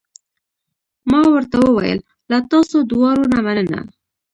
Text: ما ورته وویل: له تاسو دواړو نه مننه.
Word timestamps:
ما 1.11 1.21
ورته 1.33 1.55
وویل: 1.61 1.99
له 2.31 2.37
تاسو 2.51 2.77
دواړو 2.91 3.23
نه 3.33 3.39
مننه. 3.45 3.81